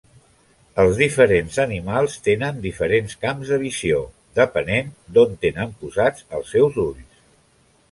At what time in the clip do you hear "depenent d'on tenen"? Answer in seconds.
4.41-5.79